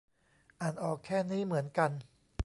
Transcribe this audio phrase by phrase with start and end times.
[0.61, 1.91] อ่านออกแค่นี้เหมือนกัน